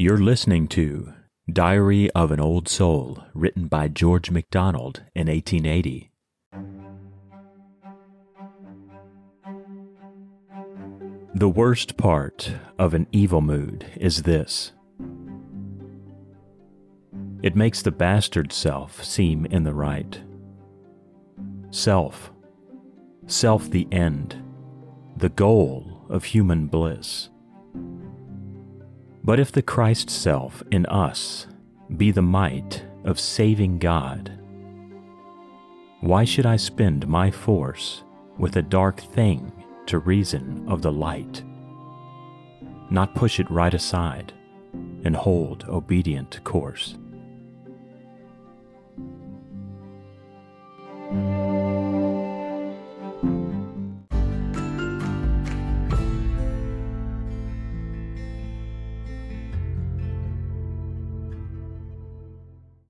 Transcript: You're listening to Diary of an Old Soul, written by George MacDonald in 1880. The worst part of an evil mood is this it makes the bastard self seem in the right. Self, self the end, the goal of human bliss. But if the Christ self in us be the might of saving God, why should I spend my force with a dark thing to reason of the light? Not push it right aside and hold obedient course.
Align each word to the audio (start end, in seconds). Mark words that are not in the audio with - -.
You're 0.00 0.16
listening 0.16 0.66
to 0.68 1.12
Diary 1.52 2.10
of 2.12 2.30
an 2.30 2.40
Old 2.40 2.70
Soul, 2.70 3.22
written 3.34 3.68
by 3.68 3.88
George 3.88 4.30
MacDonald 4.30 5.02
in 5.14 5.26
1880. 5.26 6.10
The 11.34 11.48
worst 11.50 11.98
part 11.98 12.50
of 12.78 12.94
an 12.94 13.08
evil 13.12 13.42
mood 13.42 13.84
is 13.94 14.22
this 14.22 14.72
it 17.42 17.54
makes 17.54 17.82
the 17.82 17.90
bastard 17.90 18.54
self 18.54 19.04
seem 19.04 19.44
in 19.44 19.64
the 19.64 19.74
right. 19.74 20.18
Self, 21.68 22.32
self 23.26 23.68
the 23.68 23.86
end, 23.92 24.42
the 25.18 25.28
goal 25.28 26.06
of 26.08 26.24
human 26.24 26.68
bliss. 26.68 27.28
But 29.22 29.38
if 29.38 29.52
the 29.52 29.62
Christ 29.62 30.08
self 30.08 30.62
in 30.70 30.86
us 30.86 31.46
be 31.96 32.10
the 32.10 32.22
might 32.22 32.84
of 33.04 33.20
saving 33.20 33.78
God, 33.78 34.32
why 36.00 36.24
should 36.24 36.46
I 36.46 36.56
spend 36.56 37.06
my 37.06 37.30
force 37.30 38.02
with 38.38 38.56
a 38.56 38.62
dark 38.62 39.00
thing 39.00 39.52
to 39.86 39.98
reason 39.98 40.64
of 40.66 40.80
the 40.80 40.92
light? 40.92 41.42
Not 42.90 43.14
push 43.14 43.38
it 43.38 43.50
right 43.50 43.74
aside 43.74 44.32
and 45.04 45.14
hold 45.14 45.64
obedient 45.68 46.42
course. 46.44 46.96